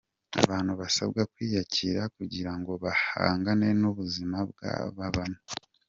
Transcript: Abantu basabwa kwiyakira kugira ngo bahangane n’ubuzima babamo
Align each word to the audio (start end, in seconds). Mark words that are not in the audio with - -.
Abantu 0.43 0.71
basabwa 0.81 1.21
kwiyakira 1.33 2.01
kugira 2.15 2.51
ngo 2.59 2.71
bahangane 2.83 3.67
n’ubuzima 3.81 4.37
babamo 4.97 5.39